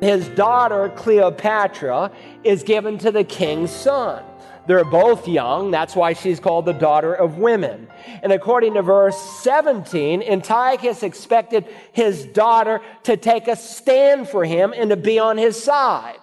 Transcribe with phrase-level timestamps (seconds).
[0.00, 2.12] his daughter Cleopatra
[2.44, 4.22] is given to the king's son.
[4.68, 5.70] They're both young.
[5.70, 7.88] That's why she's called the daughter of women.
[8.22, 14.74] And according to verse 17, Antiochus expected his daughter to take a stand for him
[14.76, 16.18] and to be on his side.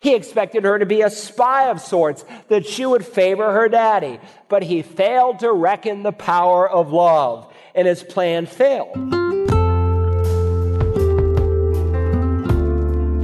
[0.00, 4.20] He expected her to be a spy of sorts, that she would favor her daddy.
[4.48, 9.37] But he failed to reckon the power of love, and his plan failed.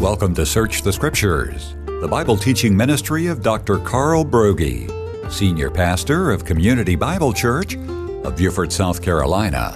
[0.04, 3.78] Welcome to Search the Scriptures, the Bible teaching ministry of Dr.
[3.78, 4.86] Carl Broggi,
[5.32, 9.72] Senior Pastor of Community Bible Church of Beaufort, South Carolina.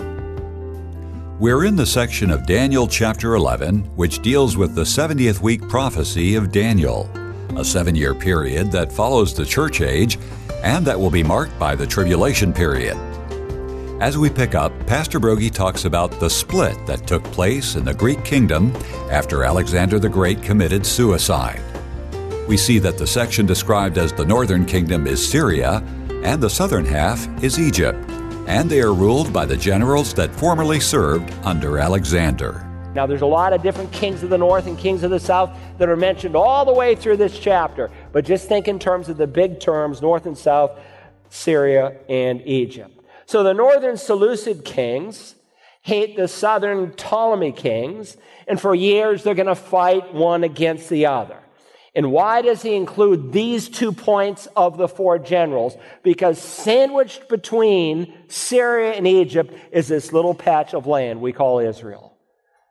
[1.40, 6.34] We're in the section of Daniel chapter 11, which deals with the 70th week prophecy
[6.34, 7.08] of Daniel,
[7.56, 10.18] a seven year period that follows the church age
[10.62, 12.98] and that will be marked by the tribulation period.
[14.00, 17.92] As we pick up, Pastor Broggi talks about the split that took place in the
[17.92, 18.72] Greek kingdom
[19.10, 21.60] after Alexander the Great committed suicide.
[22.46, 25.82] We see that the section described as the northern kingdom is Syria
[26.22, 27.98] and the southern half is Egypt,
[28.46, 32.64] and they are ruled by the generals that formerly served under Alexander.
[32.94, 35.50] Now, there's a lot of different kings of the north and kings of the south
[35.78, 39.16] that are mentioned all the way through this chapter, but just think in terms of
[39.16, 40.78] the big terms north and south,
[41.30, 42.97] Syria and Egypt.
[43.28, 45.34] So the northern Seleucid kings
[45.82, 51.04] hate the southern Ptolemy kings, and for years they're going to fight one against the
[51.04, 51.38] other.
[51.94, 55.76] And why does he include these two points of the four generals?
[56.02, 62.16] Because sandwiched between Syria and Egypt is this little patch of land we call Israel.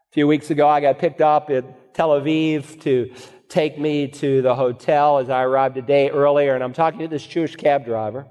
[0.09, 3.13] A few weeks ago, I got picked up at Tel Aviv to
[3.47, 7.07] take me to the hotel as I arrived a day earlier, and I'm talking to
[7.07, 8.25] this Jewish cab driver.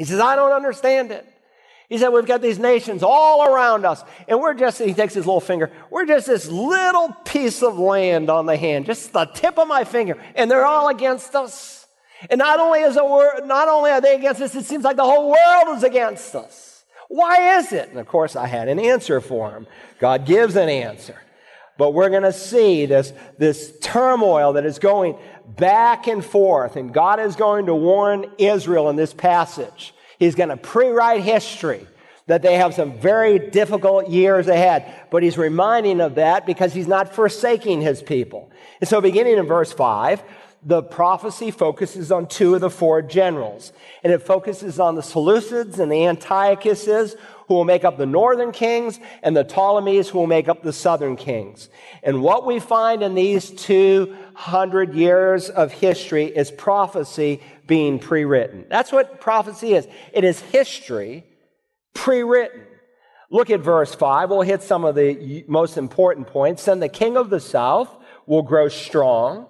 [0.00, 1.26] He says, I don't understand it.
[1.90, 5.26] He said, We've got these nations all around us, and we're just, he takes his
[5.26, 9.58] little finger, we're just this little piece of land on the hand, just the tip
[9.58, 11.86] of my finger, and they're all against us.
[12.30, 13.02] And not only is it,
[13.44, 16.82] not only are they against us, it seems like the whole world is against us.
[17.08, 17.90] Why is it?
[17.90, 19.66] And of course, I had an answer for him.
[19.98, 21.20] God gives an answer.
[21.76, 26.92] But we're going to see this, this turmoil that is going back and forth, and
[26.92, 29.94] God is going to warn Israel in this passage.
[30.18, 31.86] He's going to pre write history
[32.26, 34.94] that they have some very difficult years ahead.
[35.10, 38.50] But he's reminding of that because he's not forsaking his people.
[38.80, 40.22] And so, beginning in verse 5,
[40.62, 43.72] the prophecy focuses on two of the four generals.
[44.02, 47.16] And it focuses on the Seleucids and the Antiochuses
[47.50, 50.72] who will make up the northern kings, and the Ptolemies, who will make up the
[50.72, 51.68] southern kings.
[52.04, 58.66] And what we find in these 200 years of history is prophecy being pre written.
[58.68, 61.24] That's what prophecy is it is history
[61.92, 62.62] pre written.
[63.32, 64.30] Look at verse 5.
[64.30, 66.64] We'll hit some of the most important points.
[66.66, 67.90] Then the king of the south
[68.26, 69.48] will grow strong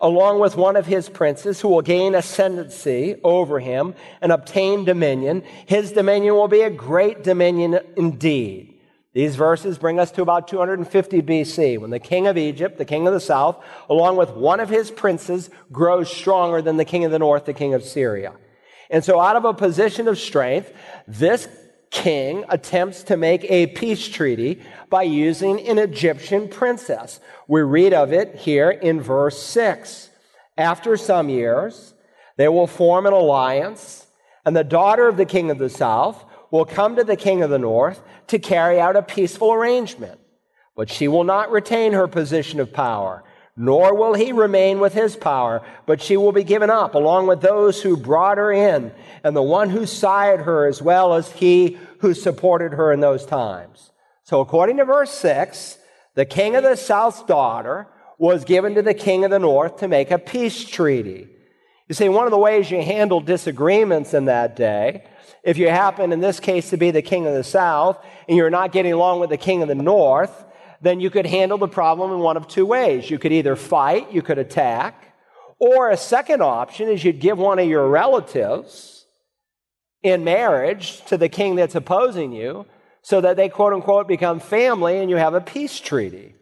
[0.00, 5.42] along with one of his princes who will gain ascendancy over him and obtain dominion.
[5.66, 8.74] His dominion will be a great dominion indeed.
[9.14, 13.06] These verses bring us to about 250 BC when the king of Egypt, the king
[13.06, 17.10] of the south, along with one of his princes, grows stronger than the king of
[17.10, 18.34] the north, the king of Syria.
[18.90, 20.72] And so, out of a position of strength,
[21.06, 21.48] this
[21.90, 27.20] king attempts to make a peace treaty by using an Egyptian princess.
[27.46, 30.10] We read of it here in verse 6.
[30.56, 31.94] After some years,
[32.36, 34.06] they will form an alliance,
[34.44, 37.50] and the daughter of the king of the south will come to the king of
[37.50, 40.20] the north to carry out a peaceful arrangement.
[40.76, 43.24] But she will not retain her position of power,
[43.58, 47.40] nor will he remain with his power, but she will be given up along with
[47.40, 48.92] those who brought her in,
[49.24, 53.26] and the one who sired her as well as he who supported her in those
[53.26, 53.90] times.
[54.22, 55.76] So, according to verse 6,
[56.14, 59.88] the king of the south's daughter was given to the king of the north to
[59.88, 61.28] make a peace treaty.
[61.88, 65.04] You see, one of the ways you handle disagreements in that day,
[65.42, 68.50] if you happen in this case to be the king of the south and you're
[68.50, 70.44] not getting along with the king of the north,
[70.80, 73.10] then you could handle the problem in one of two ways.
[73.10, 75.14] You could either fight, you could attack,
[75.58, 79.06] or a second option is you'd give one of your relatives
[80.02, 82.66] in marriage to the king that's opposing you
[83.02, 86.34] so that they quote unquote become family and you have a peace treaty.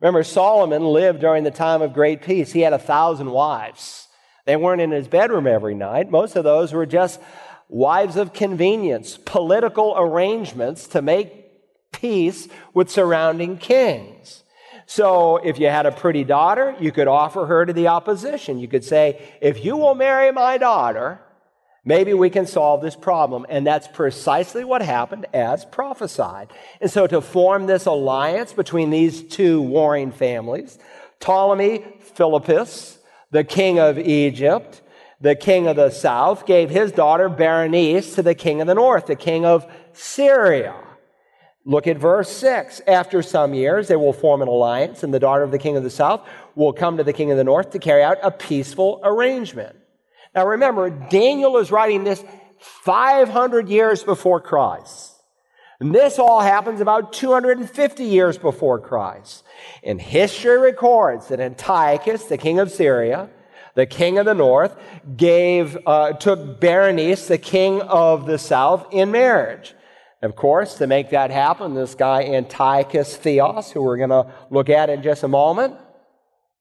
[0.00, 2.52] Remember, Solomon lived during the time of great peace.
[2.52, 4.08] He had a thousand wives.
[4.46, 6.10] They weren't in his bedroom every night.
[6.10, 7.20] Most of those were just
[7.68, 11.43] wives of convenience, political arrangements to make
[12.00, 14.42] peace with surrounding kings.
[14.86, 18.58] So if you had a pretty daughter, you could offer her to the opposition.
[18.58, 21.20] You could say, if you will marry my daughter,
[21.84, 23.44] Maybe we can solve this problem.
[23.48, 26.50] And that's precisely what happened as prophesied.
[26.80, 30.78] And so to form this alliance between these two warring families,
[31.20, 32.98] Ptolemy Philippus,
[33.30, 34.80] the king of Egypt,
[35.20, 39.06] the king of the south, gave his daughter Berenice to the king of the north,
[39.06, 40.74] the king of Syria.
[41.66, 42.82] Look at verse 6.
[42.86, 45.82] After some years, they will form an alliance, and the daughter of the king of
[45.82, 49.00] the south will come to the king of the north to carry out a peaceful
[49.02, 49.76] arrangement.
[50.34, 52.22] Now remember, Daniel is writing this
[52.58, 55.12] 500 years before Christ.
[55.80, 59.44] And this all happens about 250 years before Christ.
[59.82, 63.28] And history records that Antiochus, the king of Syria,
[63.74, 64.76] the king of the north,
[65.16, 69.74] gave, uh, took Berenice, the king of the south, in marriage.
[70.24, 74.70] Of course, to make that happen, this guy Antiochus Theos, who we're going to look
[74.70, 75.76] at in just a moment,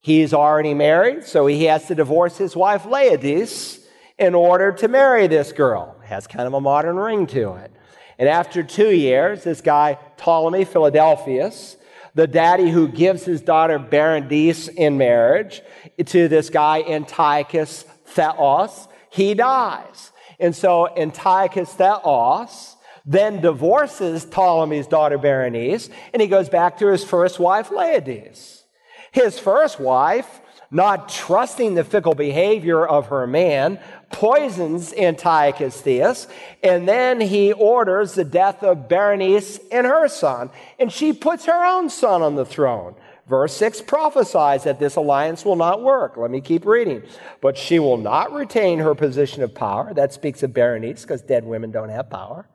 [0.02, 3.80] he's already married, so he has to divorce his wife Laodice
[4.18, 5.96] in order to marry this girl.
[6.04, 7.72] It has kind of a modern ring to it.
[8.20, 11.78] And after two years, this guy Ptolemy Philadelphus,
[12.16, 15.62] the daddy who gives his daughter Berenice in marriage
[16.06, 20.12] to this guy Antiochus Theos, he dies.
[20.40, 22.73] And so Antiochus Theos,
[23.06, 28.64] then divorces Ptolemy's daughter Berenice, and he goes back to his first wife, Laodice.
[29.12, 30.42] His first wife,
[30.72, 33.80] not trusting the fickle behavior of her man,
[34.12, 36.28] poisons Antiochus Theos,
[36.64, 40.50] and then he orders the death of Berenice and her son,
[40.80, 42.96] and she puts her own son on the throne.
[43.28, 46.18] Verse 6 prophesies that this alliance will not work.
[46.18, 47.04] Let me keep reading.
[47.40, 49.94] But she will not retain her position of power.
[49.94, 52.48] That speaks of Berenice, because dead women don't have power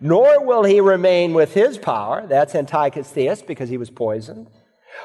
[0.00, 2.26] nor will he remain with his power.
[2.26, 4.48] That's Antiochus Theos because he was poisoned.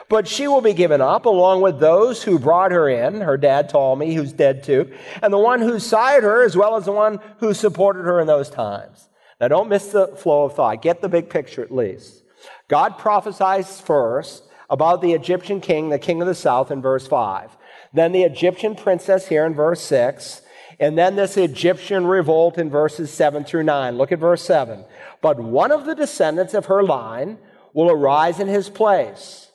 [0.09, 3.69] But she will be given up along with those who brought her in, her dad
[3.69, 7.19] Ptolemy, who's dead too, and the one who sired her, as well as the one
[7.39, 9.09] who supported her in those times.
[9.39, 10.81] Now don't miss the flow of thought.
[10.81, 12.23] Get the big picture at least.
[12.67, 17.55] God prophesies first about the Egyptian king, the king of the south, in verse 5.
[17.93, 20.41] Then the Egyptian princess here in verse 6
[20.79, 23.97] and then this Egyptian revolt in verses 7 through 9.
[23.97, 24.83] Look at verse 7.
[25.21, 27.37] But one of the descendants of her line
[27.73, 29.51] will arise in his place,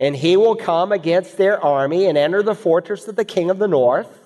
[0.00, 3.58] and he will come against their army and enter the fortress of the king of
[3.58, 4.20] the north,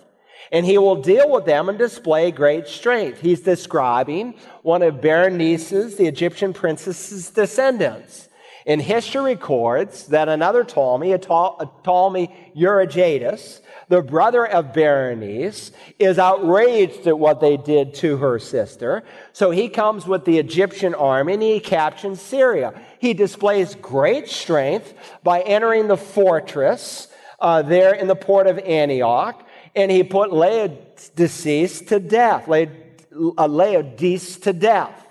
[0.52, 3.20] and he will deal with them and display great strength.
[3.20, 8.25] He's describing one of Berenice's, the Egyptian princess's descendants.
[8.66, 15.70] And history records that another Ptolemy, a Ptolemy Euergetes, the brother of Berenice,
[16.00, 19.04] is outraged at what they did to her sister.
[19.32, 22.80] So he comes with the Egyptian army and he captures Syria.
[22.98, 24.92] He displays great strength
[25.22, 27.06] by entering the fortress
[27.38, 29.46] uh, there in the port of Antioch,
[29.76, 32.48] and he put Laodice to death.
[32.48, 35.06] Uh, Laodice to death.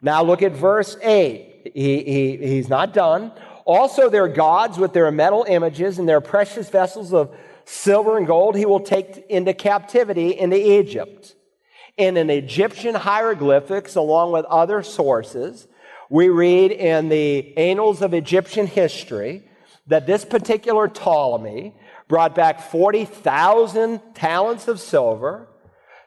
[0.00, 1.47] Now look at verse 8.
[1.74, 3.32] He, he, he's not done.
[3.64, 7.34] Also, their gods with their metal images and their precious vessels of
[7.64, 11.34] silver and gold he will take into captivity into Egypt.
[11.98, 15.68] In an Egyptian hieroglyphics, along with other sources,
[16.08, 19.42] we read in the Annals of Egyptian History
[19.86, 21.74] that this particular Ptolemy
[22.08, 25.48] brought back 40,000 talents of silver,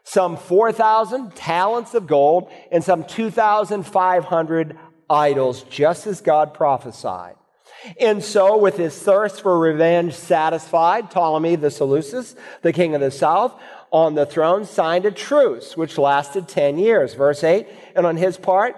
[0.04, 4.78] some 4,000 talents of gold, and some 2,500
[5.12, 7.36] idols, just as God prophesied.
[8.00, 13.12] And so, with his thirst for revenge satisfied, Ptolemy the Seleucus, the king of the
[13.12, 13.60] south,
[13.92, 17.14] on the throne signed a truce which lasted 10 years.
[17.14, 18.78] Verse 8, and on his part,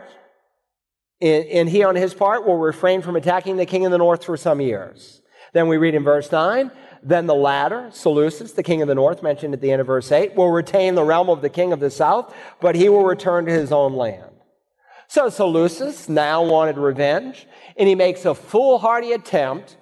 [1.21, 4.35] and he on his part will refrain from attacking the king of the north for
[4.35, 5.21] some years.
[5.53, 6.71] Then we read in verse 9,
[7.03, 10.11] then the latter, Seleucus, the king of the north, mentioned at the end of verse
[10.11, 13.45] 8, will retain the realm of the king of the south, but he will return
[13.45, 14.32] to his own land.
[15.07, 19.77] So Seleucus now wanted revenge, and he makes a foolhardy attempt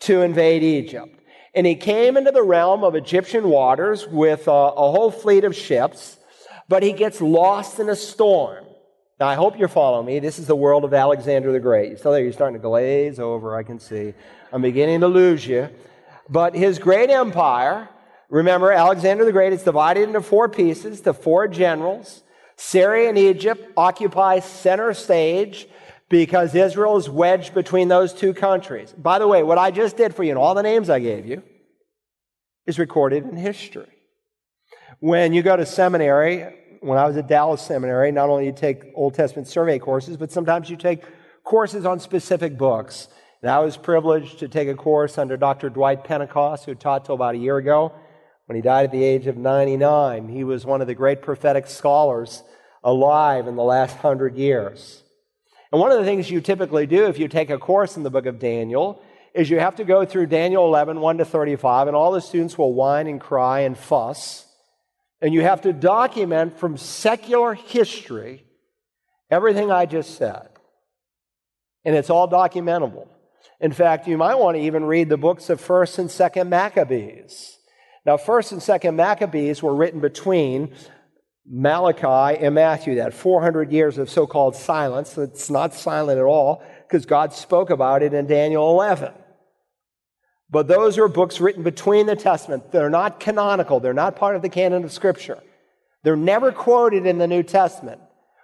[0.00, 1.20] to invade Egypt.
[1.54, 5.54] And he came into the realm of Egyptian waters with a, a whole fleet of
[5.54, 6.18] ships,
[6.68, 8.64] but he gets lost in a storm.
[9.20, 10.18] Now, I hope you're following me.
[10.18, 11.90] This is the world of Alexander the Great.
[11.90, 12.22] You still there?
[12.22, 14.14] You're starting to glaze over, I can see.
[14.52, 15.68] I'm beginning to lose you.
[16.28, 17.88] But his great empire,
[18.30, 22.22] remember, Alexander the Great is divided into four pieces, the four generals.
[22.64, 25.66] Syria and Egypt occupy center stage
[26.08, 28.94] because Israel is wedged between those two countries.
[28.96, 31.26] By the way, what I just did for you and all the names I gave
[31.26, 31.42] you
[32.64, 33.88] is recorded in history.
[35.00, 38.52] When you go to seminary, when I was at Dallas Seminary, not only do you
[38.52, 41.02] take Old Testament survey courses, but sometimes you take
[41.42, 43.08] courses on specific books.
[43.42, 45.68] And I was privileged to take a course under Dr.
[45.68, 47.92] Dwight Pentecost, who taught till about a year ago
[48.46, 50.28] when he died at the age of 99.
[50.28, 52.42] He was one of the great prophetic scholars
[52.84, 55.02] alive in the last hundred years.
[55.70, 58.10] And one of the things you typically do if you take a course in the
[58.10, 59.02] book of Daniel
[59.34, 62.58] is you have to go through Daniel 11, 1 to 35, and all the students
[62.58, 64.46] will whine and cry and fuss.
[65.22, 68.44] And you have to document from secular history
[69.30, 70.48] everything I just said.
[71.84, 73.08] And it's all documentable.
[73.60, 77.56] In fact, you might want to even read the books of 1st and 2nd Maccabees.
[78.04, 80.74] Now, 1st and 2nd Maccabees were written between
[81.46, 85.18] Malachi and Matthew, that 400 years of so called silence.
[85.18, 89.12] It's not silent at all because God spoke about it in Daniel 11.
[90.50, 92.70] But those are books written between the Testament.
[92.70, 95.38] They're not canonical, they're not part of the canon of Scripture.
[96.04, 98.00] They're never quoted in the New Testament.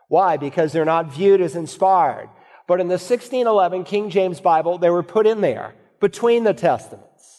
[0.08, 0.36] Why?
[0.36, 2.30] Because they're not viewed as inspired.
[2.66, 7.38] But in the 1611 King James Bible, they were put in there between the Testaments.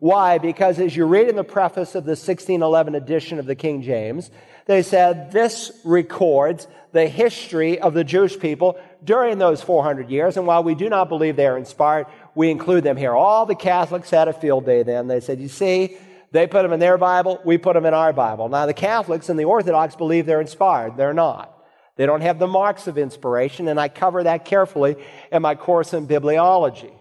[0.00, 0.38] Why?
[0.38, 4.30] Because as you read in the preface of the 1611 edition of the King James,
[4.66, 10.36] they said this records the history of the Jewish people during those 400 years.
[10.36, 13.14] And while we do not believe they are inspired, we include them here.
[13.14, 15.06] All the Catholics had a field day then.
[15.06, 15.98] They said, you see,
[16.32, 18.48] they put them in their Bible, we put them in our Bible.
[18.48, 20.96] Now, the Catholics and the Orthodox believe they're inspired.
[20.96, 21.56] They're not.
[21.96, 24.96] They don't have the marks of inspiration, and I cover that carefully
[25.30, 26.92] in my course in bibliology.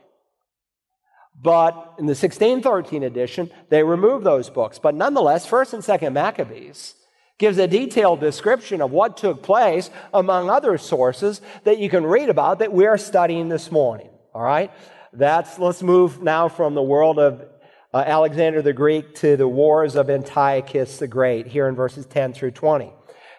[1.42, 4.78] But in the 1613 edition, they removed those books.
[4.78, 6.96] But nonetheless, 1st and 2nd Maccabees
[7.38, 12.30] gives a detailed description of what took place among other sources that you can read
[12.30, 14.10] about that we're studying this morning.
[14.34, 14.72] All right?
[15.14, 17.46] That's, let's move now from the world of
[17.94, 22.34] uh, Alexander the Greek to the wars of Antiochus the Great here in verses 10
[22.34, 22.94] through 20.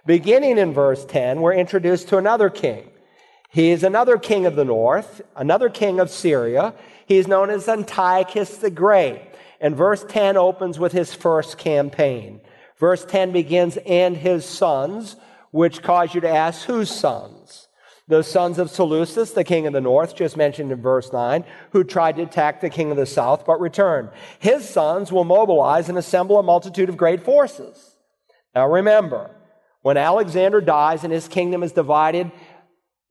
[0.07, 2.91] Beginning in verse 10, we're introduced to another king.
[3.51, 6.73] He is another king of the north, another king of Syria.
[7.07, 9.21] He is known as Antiochus the Great.
[9.61, 12.41] And verse 10 opens with his first campaign.
[12.79, 15.17] Verse 10 begins, and his sons,
[15.51, 17.69] which cause you to ask, whose sons?
[18.09, 21.85] The sons of Seleucus, the king of the north, just mentioned in verse 9, who
[21.85, 24.11] tried to attack the king of the south, but returned.
[24.39, 27.97] His sons will mobilize and assemble a multitude of great forces.
[28.55, 29.31] Now remember,
[29.83, 32.31] when Alexander dies and his kingdom is divided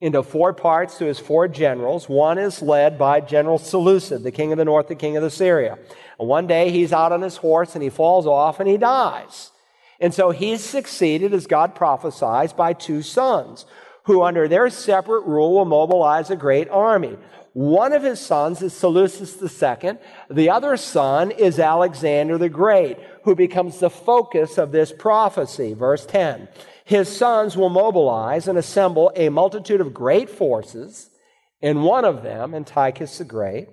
[0.01, 4.51] into four parts to his four generals, one is led by General Seleucid, the king
[4.51, 5.77] of the north, the king of the Syria.
[6.18, 9.51] And one day he's out on his horse and he falls off and he dies.
[10.00, 13.65] And so he's succeeded, as God prophesies, by two sons,
[14.03, 17.18] who under their separate rule will mobilize a great army.
[17.51, 19.98] One of his sons is Seleucus II.
[20.29, 25.74] The other son is Alexander the Great, who becomes the focus of this prophecy.
[25.74, 26.48] Verse 10.
[26.89, 31.12] His sons will mobilize and assemble a multitude of great forces,
[31.62, 33.67] and one of them, Antiochus the Great,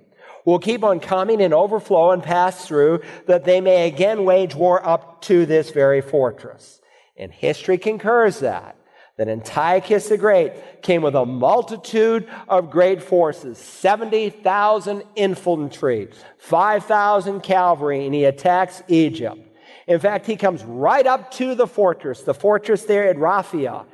[0.44, 4.86] will keep on coming and overflow and pass through that they may again wage war
[4.86, 6.82] up to this very fortress.
[7.16, 8.76] And history concurs that,
[9.16, 18.04] that Antiochus the Great came with a multitude of great forces, 70,000 infantry, 5,000 cavalry,
[18.04, 19.45] and he attacks Egypt.
[19.86, 23.86] In fact, he comes right up to the fortress, the fortress there at Raphia.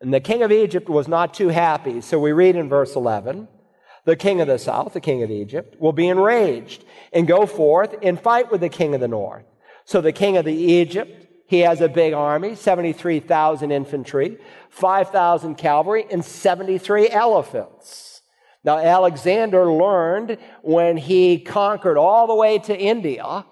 [0.00, 2.00] And the king of Egypt was not too happy.
[2.00, 3.48] So we read in verse 11,
[4.04, 7.94] the king of the south, the king of Egypt, will be enraged and go forth
[8.02, 9.44] and fight with the king of the north.
[9.84, 14.38] So the king of the Egypt, he has a big army, 73,000 infantry,
[14.70, 18.22] 5,000 cavalry, and 73 elephants.
[18.64, 23.44] Now, Alexander learned when he conquered all the way to India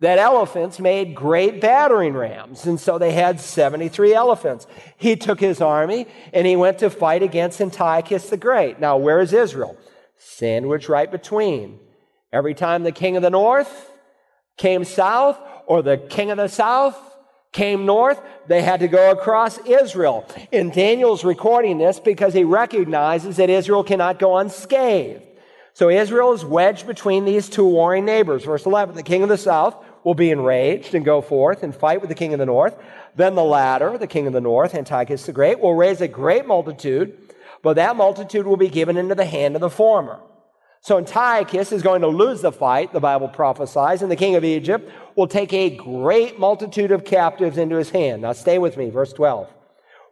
[0.00, 2.66] that elephants made great battering rams.
[2.66, 4.66] And so they had 73 elephants.
[4.96, 8.78] He took his army and he went to fight against Antiochus the Great.
[8.78, 9.76] Now, where is Israel?
[10.18, 11.78] sandwiched right between.
[12.32, 13.90] Every time the king of the north
[14.56, 16.98] came south or the king of the south
[17.52, 20.26] came north, they had to go across Israel.
[20.52, 25.22] And Daniel's recording this because he recognizes that Israel cannot go unscathed.
[25.72, 28.44] So Israel is wedged between these two warring neighbors.
[28.44, 29.76] Verse 11, the king of the south
[30.06, 32.74] will be enraged and go forth and fight with the king of the north.
[33.14, 36.46] Then the latter, the king of the north, Antiochus the Great, will raise a great
[36.46, 37.26] multitude
[37.66, 40.20] but that multitude will be given into the hand of the former.
[40.82, 44.44] So Antiochus is going to lose the fight, the Bible prophesies, and the king of
[44.44, 48.22] Egypt will take a great multitude of captives into his hand.
[48.22, 49.52] Now stay with me, verse 12.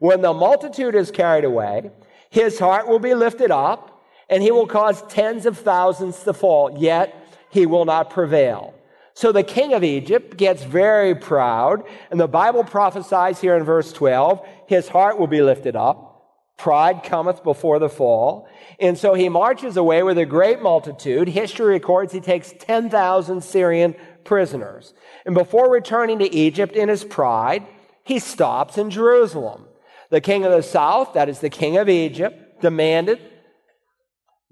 [0.01, 1.93] When the multitude is carried away,
[2.29, 6.77] his heart will be lifted up, and he will cause tens of thousands to fall,
[6.77, 7.15] yet
[7.51, 8.75] he will not prevail.
[9.15, 13.93] So the king of Egypt gets very proud, and the Bible prophesies here in verse
[13.93, 16.11] 12, his heart will be lifted up.
[16.57, 18.49] Pride cometh before the fall.
[18.79, 21.29] And so he marches away with a great multitude.
[21.29, 23.95] History records he takes 10,000 Syrian
[24.25, 24.95] prisoners.
[25.27, 27.67] And before returning to Egypt in his pride,
[28.05, 29.67] he stops in Jerusalem.
[30.11, 33.21] The king of the south, that is the king of Egypt, demanded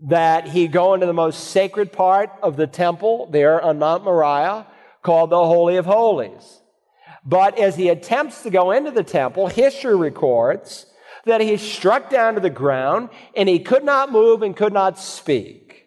[0.02, 4.66] that he go into the most sacred part of the temple there on Mount Moriah
[5.02, 6.60] called the Holy of Holies.
[7.24, 10.86] But as he attempts to go into the temple, history records
[11.24, 14.98] that he struck down to the ground and he could not move and could not
[14.98, 15.86] speak.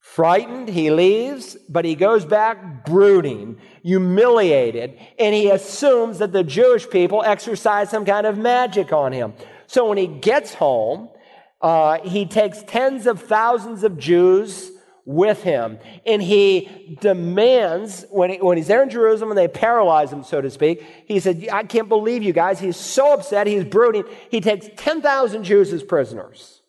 [0.00, 6.88] Frightened, he leaves, but he goes back brooding, humiliated, and he assumes that the Jewish
[6.88, 9.34] people exercise some kind of magic on him.
[9.66, 11.10] So when he gets home,
[11.60, 14.70] uh, he takes tens of thousands of Jews
[15.08, 15.78] with him.
[16.04, 20.42] And he demands, when, he, when he's there in Jerusalem and they paralyze him, so
[20.42, 22.60] to speak, he said, I can't believe you guys.
[22.60, 23.46] He's so upset.
[23.46, 24.04] He's brooding.
[24.30, 26.60] He takes 10,000 Jews as prisoners.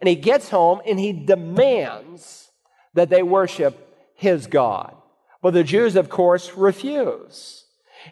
[0.00, 2.50] And he gets home and he demands
[2.94, 4.94] that they worship his God.
[5.42, 7.64] But the Jews, of course, refuse.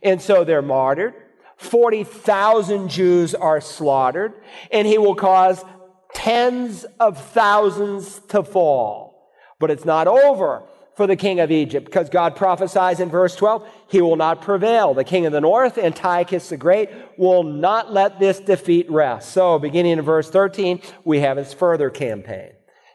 [0.03, 1.15] And so they're martyred.
[1.61, 4.33] 40,000 Jews are slaughtered,
[4.73, 5.63] and he will cause
[6.15, 9.31] tens of thousands to fall.
[9.59, 10.63] But it's not over
[10.97, 14.95] for the king of Egypt because God prophesies in verse 12, he will not prevail.
[14.95, 16.89] The king of the north, Antiochus the Great,
[17.19, 19.31] will not let this defeat rest.
[19.31, 22.53] So, beginning in verse 13, we have his further campaign.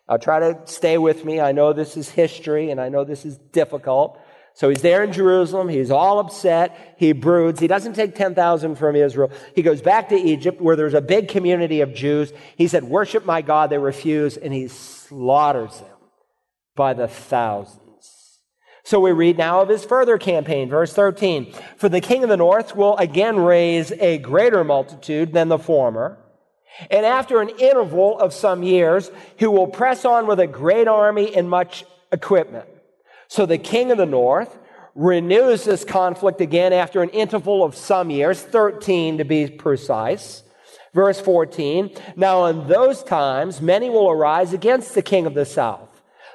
[0.09, 1.39] Now, try to stay with me.
[1.39, 4.19] I know this is history and I know this is difficult.
[4.55, 5.67] So he's there in Jerusalem.
[5.67, 6.95] He's all upset.
[6.97, 7.59] He broods.
[7.59, 9.29] He doesn't take 10,000 from Israel.
[9.53, 12.31] He goes back to Egypt where there's a big community of Jews.
[12.55, 13.69] He said, worship my God.
[13.69, 15.97] They refuse and he slaughters them
[16.73, 17.81] by the thousands.
[18.85, 21.53] So we read now of his further campaign, verse 13.
[21.75, 26.17] For the king of the north will again raise a greater multitude than the former.
[26.89, 31.35] And after an interval of some years, he will press on with a great army
[31.35, 32.69] and much equipment.
[33.27, 34.57] So the king of the north
[34.95, 40.43] renews this conflict again after an interval of some years, 13 to be precise.
[40.93, 41.91] Verse 14.
[42.15, 45.89] Now in those times, many will arise against the king of the south.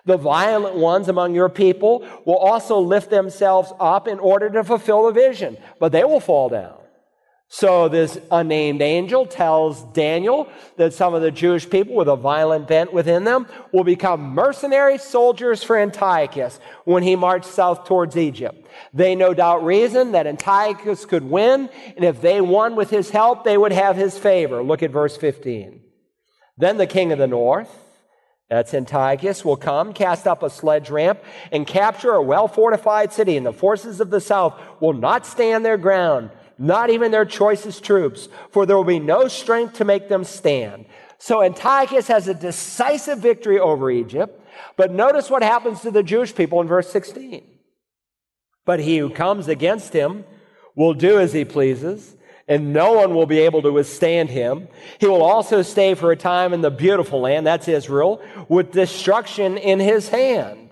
[0.05, 5.07] The violent ones among your people will also lift themselves up in order to fulfill
[5.07, 6.80] the vision, but they will fall down.
[7.53, 12.69] So this unnamed angel tells Daniel that some of the Jewish people with a violent
[12.69, 18.69] bent within them will become mercenary soldiers for Antiochus when he marched south towards Egypt.
[18.95, 23.43] They no doubt reason that Antiochus could win, and if they won with his help,
[23.43, 24.63] they would have his favor.
[24.63, 25.81] Look at verse 15.
[26.57, 27.69] Then the king of the north,
[28.49, 31.19] that's Antiochus, will come, cast up a sledge ramp,
[31.51, 35.65] and capture a well fortified city, and the forces of the south will not stand
[35.65, 40.09] their ground not even their choicest troops, for there will be no strength to make
[40.09, 40.85] them stand.
[41.19, 44.39] So Antiochus has a decisive victory over Egypt,
[44.77, 47.43] but notice what happens to the Jewish people in verse 16.
[48.67, 50.25] But he who comes against him
[50.77, 52.15] will do as he pleases,
[52.47, 54.69] and no one will be able to withstand him.
[54.99, 59.57] He will also stay for a time in the beautiful land, that's Israel, with destruction
[59.57, 60.70] in his hand.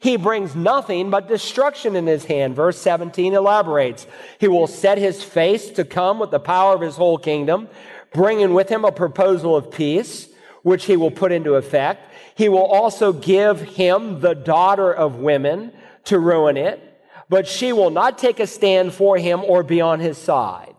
[0.00, 2.56] He brings nothing but destruction in his hand.
[2.56, 4.06] Verse 17 elaborates.
[4.38, 7.68] He will set his face to come with the power of his whole kingdom,
[8.14, 10.28] bringing with him a proposal of peace,
[10.62, 12.14] which he will put into effect.
[12.34, 15.72] He will also give him the daughter of women
[16.04, 16.80] to ruin it,
[17.28, 20.74] but she will not take a stand for him or be on his side.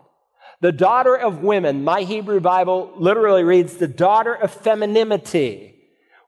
[0.60, 5.72] The daughter of women, my Hebrew Bible literally reads the daughter of femininity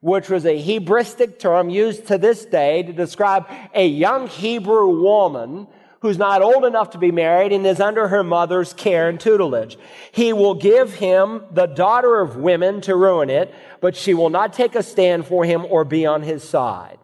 [0.05, 5.67] which was a Hebristic term used to this day to describe a young Hebrew woman
[6.01, 9.79] who's not old enough to be married and is under her mother's care and tutelage.
[10.13, 14.53] He will give him the daughter of women to ruin it, but she will not
[14.53, 16.99] take a stand for him or be on his side.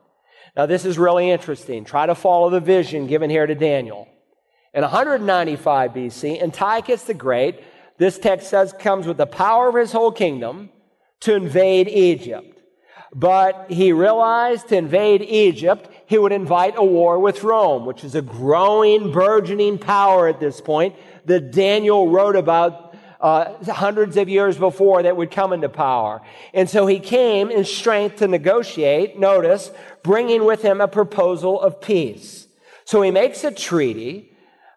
[0.54, 1.86] Now, this is really interesting.
[1.86, 4.08] Try to follow the vision given here to Daniel.
[4.74, 7.64] In 195 BC, Antiochus the Great,
[7.96, 10.68] this text says, comes with the power of his whole kingdom
[11.20, 12.58] to invade Egypt.
[13.12, 18.14] But he realized to invade Egypt, he would invite a war with Rome, which is
[18.14, 20.94] a growing, burgeoning power at this point
[21.25, 26.23] that Daniel wrote about uh, hundreds of years before that would come into power.
[26.55, 29.70] And so he came in strength to negotiate, notice,
[30.03, 32.46] bringing with him a proposal of peace.
[32.85, 34.33] So he makes a treaty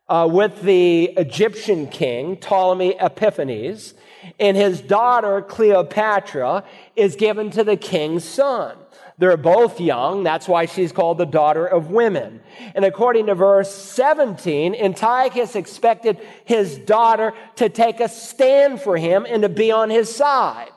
[0.10, 3.94] uh, with the Egyptian king, Ptolemy Epiphanes,
[4.40, 6.64] and his daughter Cleopatra
[6.96, 8.78] is given to the king's son.
[9.18, 10.24] They're both young.
[10.24, 12.42] That's why she's called the daughter of women.
[12.74, 19.26] And according to verse 17, Antiochus expected his daughter to take a stand for him
[19.30, 20.72] and to be on his side.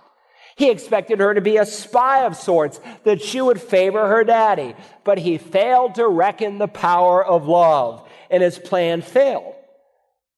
[0.54, 4.74] He expected her to be a spy of sorts, that she would favor her daddy.
[5.04, 9.55] But he failed to reckon the power of love, and his plan failed.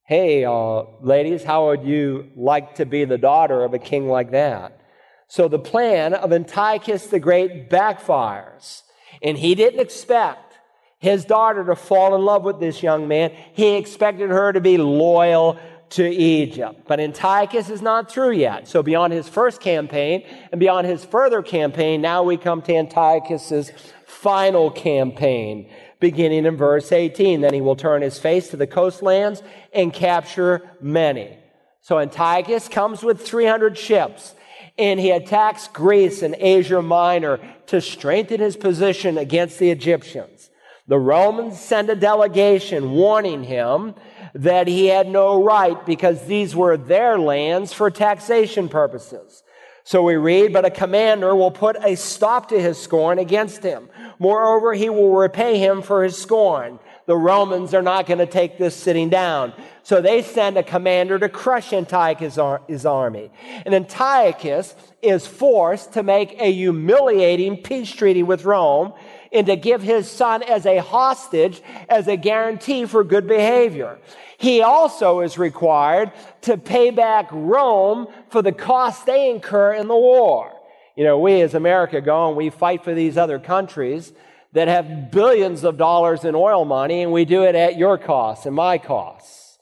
[0.09, 4.31] Hey, uh, ladies, how would you like to be the daughter of a king like
[4.31, 4.81] that?
[5.27, 8.85] So the plan of Antiochus the Great backfires.
[9.23, 10.55] And he didn't expect
[10.99, 13.33] his daughter to fall in love with this young man.
[13.53, 15.59] He expected her to be loyal
[15.91, 16.85] to Egypt.
[16.87, 18.67] But Antiochus is not through yet.
[18.67, 23.73] So beyond his first campaign and beyond his further campaign, now we come to Antiochus's
[24.07, 25.69] final campaign,
[26.01, 27.41] beginning in verse 18.
[27.41, 31.39] Then he will turn his face to the coastlands and capture many.
[31.81, 34.35] So Antiochus comes with 300 ships
[34.77, 40.51] and he attacks Greece and Asia Minor to strengthen his position against the Egyptians.
[40.87, 43.95] The Romans send a delegation warning him
[44.35, 49.43] that he had no right because these were their lands for taxation purposes.
[49.89, 53.89] So we read, but a commander will put a stop to his scorn against him.
[54.19, 56.79] Moreover, he will repay him for his scorn.
[57.07, 59.55] The Romans are not going to take this sitting down.
[59.85, 63.31] So they send a commander to crush Antiochus' army.
[63.65, 68.93] And Antiochus is forced to make a humiliating peace treaty with Rome
[69.33, 73.99] and to give his son as a hostage as a guarantee for good behavior.
[74.39, 79.97] He also is required to pay back Rome for the cost they incur in the
[79.97, 80.53] war.
[80.97, 84.13] You know, we as America go and we fight for these other countries
[84.53, 88.47] that have billions of dollars in oil money, and we do it at your cost
[88.47, 89.59] and my costs.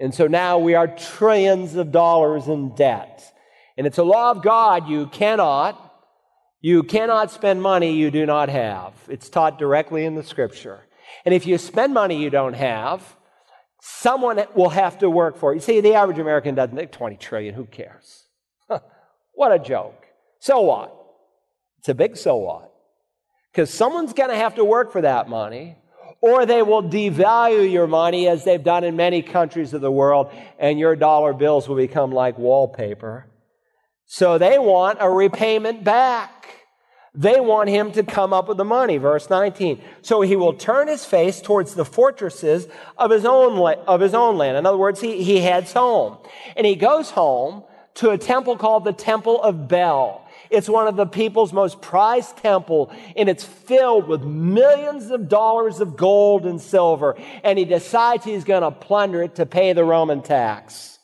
[0.00, 3.22] And so now we are trillions of dollars in debt.
[3.76, 4.88] And it's a law of God.
[4.88, 5.84] You cannot
[6.60, 8.92] you cannot spend money you do not have.
[9.08, 10.80] It's taught directly in the scripture.
[11.24, 13.16] And if you spend money you don't have,
[13.80, 15.56] someone will have to work for it.
[15.56, 18.24] You see, the average American doesn't think 20 trillion, who cares?
[19.34, 20.06] what a joke.
[20.40, 20.94] So what?
[21.78, 22.72] It's a big so what.
[23.52, 25.76] Because someone's going to have to work for that money,
[26.20, 30.30] or they will devalue your money as they've done in many countries of the world,
[30.58, 33.26] and your dollar bills will become like wallpaper.
[34.06, 36.57] So they want a repayment back.
[37.14, 38.98] They want him to come up with the money.
[38.98, 39.82] Verse 19.
[40.02, 44.36] So he will turn his face towards the fortresses of his own, of his own
[44.36, 44.56] land.
[44.56, 46.18] In other words, he, he heads home.
[46.56, 50.24] And he goes home to a temple called the Temple of Bel.
[50.50, 55.80] It's one of the people's most prized temple, and it's filled with millions of dollars
[55.80, 57.16] of gold and silver.
[57.44, 60.97] And he decides he's going to plunder it to pay the Roman tax.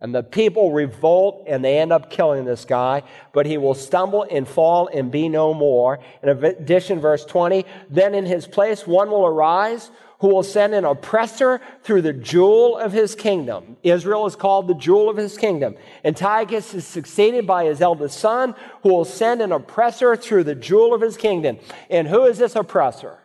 [0.00, 4.26] And the people revolt and they end up killing this guy, but he will stumble
[4.30, 5.98] and fall and be no more.
[6.22, 10.84] In addition, verse 20, then in his place one will arise who will send an
[10.84, 13.76] oppressor through the jewel of his kingdom.
[13.82, 15.76] Israel is called the jewel of his kingdom.
[16.04, 20.94] Antiochus is succeeded by his eldest son who will send an oppressor through the jewel
[20.94, 21.58] of his kingdom.
[21.88, 23.18] And who is this oppressor?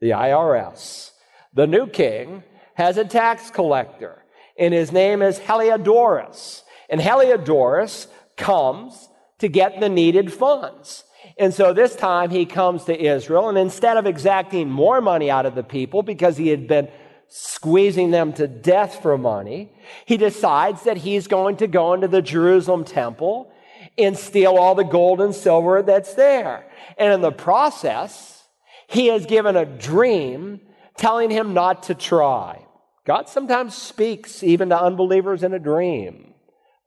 [0.00, 1.10] The IRS.
[1.52, 2.44] The new king
[2.74, 4.19] has a tax collector
[4.60, 6.62] and his name is Heliodorus.
[6.90, 11.02] And Heliodorus comes to get the needed funds.
[11.38, 15.46] And so this time he comes to Israel, and instead of exacting more money out
[15.46, 16.88] of the people because he had been
[17.28, 19.72] squeezing them to death for money,
[20.04, 23.50] he decides that he's going to go into the Jerusalem temple
[23.96, 26.66] and steal all the gold and silver that's there.
[26.98, 28.44] And in the process,
[28.88, 30.60] he has given a dream
[30.98, 32.66] telling him not to try.
[33.06, 36.34] God sometimes speaks even to unbelievers in a dream.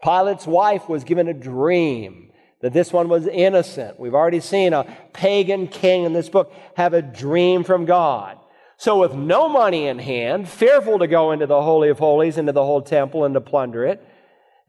[0.01, 3.99] Pilate's wife was given a dream that this one was innocent.
[3.99, 8.37] We've already seen a pagan king in this book have a dream from God.
[8.77, 12.51] So, with no money in hand, fearful to go into the Holy of Holies, into
[12.51, 14.05] the whole temple, and to plunder it,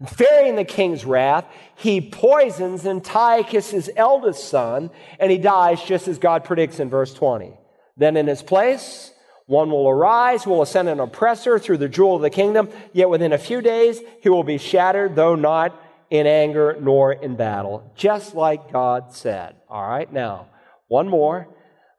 [0.07, 6.45] fearing the king's wrath, he poisons Antiochus' eldest son, and he dies just as God
[6.45, 7.55] predicts in verse 20.
[7.97, 9.13] Then in his place,
[9.47, 13.33] one will arise will ascend an oppressor through the jewel of the kingdom, yet within
[13.33, 15.79] a few days he will be shattered, though not
[16.11, 19.57] in anger nor in battle, just like God said.
[19.69, 20.47] All right, now,
[20.89, 21.49] one more.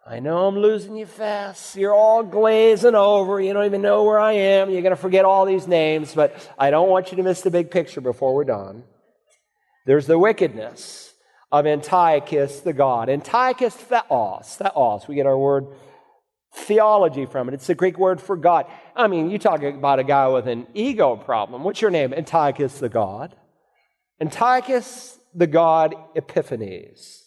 [0.07, 1.75] I know I'm losing you fast.
[1.75, 3.41] You're all glazing over.
[3.41, 4.69] You don't even know where I am.
[4.69, 7.49] You're going to forget all these names, but I don't want you to miss the
[7.49, 8.83] big picture before we're done.
[9.87, 11.11] There's the wickedness
[11.51, 13.09] of Antiochus the god.
[13.09, 14.57] Antiochus Theos.
[14.57, 15.07] Theos.
[15.07, 15.65] We get our word
[16.55, 17.53] theology from it.
[17.53, 18.65] It's the Greek word for God.
[18.95, 21.63] I mean, you talk about a guy with an ego problem.
[21.63, 22.13] What's your name?
[22.13, 23.35] Antiochus the God.
[24.21, 27.23] Antiochus the God Epiphanes.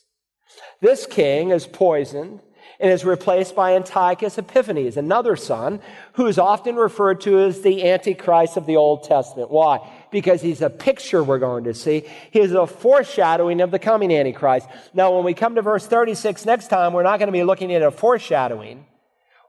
[0.81, 2.41] This king is poisoned
[2.81, 5.81] and is replaced by Antiochus Epiphanes, another son
[6.13, 9.51] who is often referred to as the Antichrist of the Old Testament.
[9.51, 9.81] Why?
[10.11, 12.05] Because he's a picture we're going to see.
[12.31, 14.69] He is a foreshadowing of the coming Antichrist.
[14.95, 17.75] Now, when we come to verse 36 next time, we're not going to be looking
[17.75, 18.87] at a foreshadowing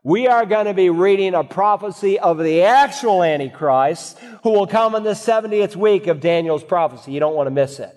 [0.03, 4.95] we are going to be reading a prophecy of the actual Antichrist who will come
[4.95, 7.11] in the 70th week of Daniel's prophecy.
[7.11, 7.95] You don't want to miss it.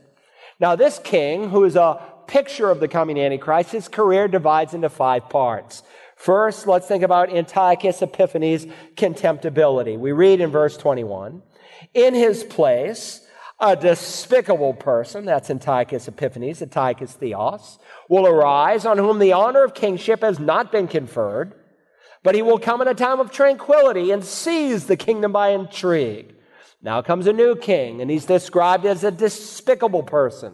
[0.58, 4.88] Now, this king, who is a picture of the coming Antichrist, his career divides into
[4.88, 5.82] five parts.
[6.16, 9.96] First, let's think about Antiochus Epiphanes' contemptibility.
[9.96, 11.42] We read in verse 21
[11.94, 13.26] In his place,
[13.60, 19.74] a despicable person, that's Antiochus Epiphanes, Antiochus Theos, will arise on whom the honor of
[19.74, 21.54] kingship has not been conferred,
[22.22, 26.34] but he will come in a time of tranquility and seize the kingdom by intrigue.
[26.80, 30.52] Now comes a new king, and he's described as a despicable person.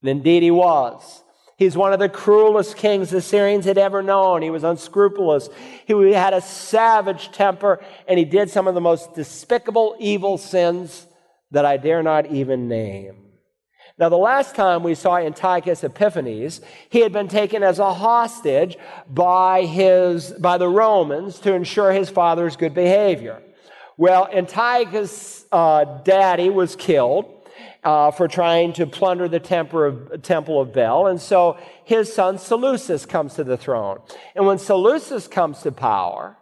[0.00, 1.22] And indeed he was.
[1.56, 4.42] He's one of the cruelest kings the Syrians had ever known.
[4.42, 5.48] He was unscrupulous.
[5.86, 11.06] He had a savage temper, and he did some of the most despicable evil sins
[11.52, 13.21] that I dare not even name.
[14.02, 18.76] Now, the last time we saw Antiochus Epiphanes, he had been taken as a hostage
[19.08, 23.40] by his, by the Romans to ensure his father's good behavior.
[23.96, 27.46] Well, Antiochus' uh, daddy was killed
[27.84, 31.06] uh, for trying to plunder the of, temple of Bel.
[31.06, 34.00] And so his son Seleucus comes to the throne.
[34.34, 36.36] And when Seleucus comes to power,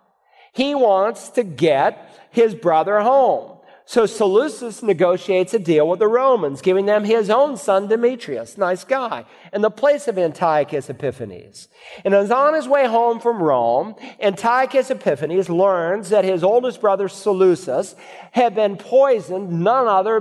[0.55, 3.59] he wants to get his brother home.
[3.90, 8.85] So Seleucus negotiates a deal with the Romans, giving them his own son Demetrius, nice
[8.85, 11.66] guy, in the place of Antiochus Epiphanes.
[12.05, 17.09] And as on his way home from Rome, Antiochus Epiphanes learns that his oldest brother
[17.09, 17.96] Seleucus
[18.31, 20.20] had been poisoned none other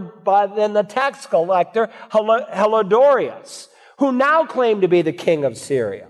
[0.56, 3.68] than the tax collector Heliodorus,
[4.00, 6.08] who now claimed to be the king of Syria.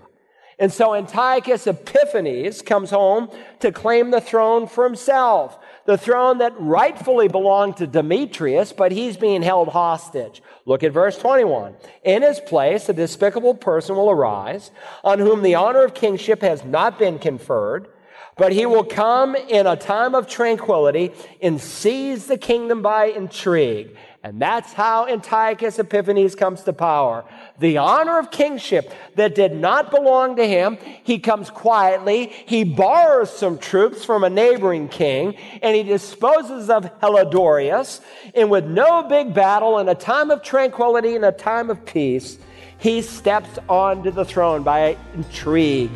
[0.58, 6.52] And so Antiochus Epiphanes comes home to claim the throne for himself the throne that
[6.58, 10.42] rightfully belonged to Demetrius, but he's being held hostage.
[10.66, 11.74] Look at verse 21.
[12.04, 14.70] In his place, a despicable person will arise,
[15.02, 17.88] on whom the honor of kingship has not been conferred,
[18.36, 21.12] but he will come in a time of tranquility
[21.42, 23.96] and seize the kingdom by intrigue.
[24.22, 27.24] And that's how Antiochus Epiphanes comes to power.
[27.58, 33.34] The honor of kingship that did not belong to him, he comes quietly, he borrows
[33.34, 38.02] some troops from a neighboring king, and he disposes of Heliodorus.
[38.34, 42.38] And with no big battle, in a time of tranquility and a time of peace,
[42.76, 45.90] he steps onto the throne by intrigue.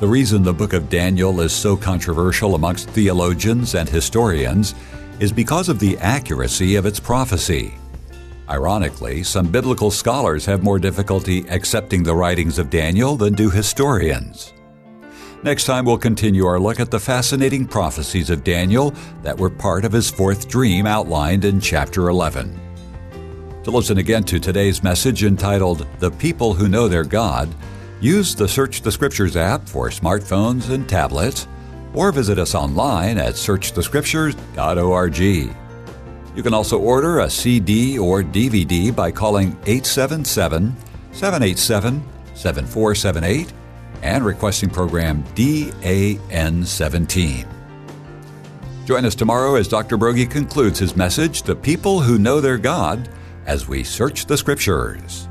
[0.00, 4.74] The reason the book of Daniel is so controversial amongst theologians and historians
[5.22, 7.72] is because of the accuracy of its prophecy.
[8.48, 14.52] Ironically, some biblical scholars have more difficulty accepting the writings of Daniel than do historians.
[15.44, 19.84] Next time, we'll continue our look at the fascinating prophecies of Daniel that were part
[19.84, 22.58] of his fourth dream outlined in chapter 11.
[23.62, 27.48] To listen again to today's message entitled The People Who Know Their God,
[28.00, 31.46] use the Search the Scriptures app for smartphones and tablets
[31.94, 35.20] or visit us online at searchthescriptures.org.
[36.34, 40.74] You can also order a CD or DVD by calling 877
[41.12, 42.02] 787
[42.34, 43.52] 7478
[44.02, 47.46] and requesting program DAN17.
[48.84, 49.96] Join us tomorrow as Dr.
[49.96, 53.08] Broggi concludes his message, The People Who Know Their God,
[53.46, 55.28] as we search the Scriptures.